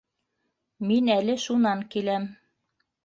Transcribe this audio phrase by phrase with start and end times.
[0.91, 2.29] Мин әле шунан киләм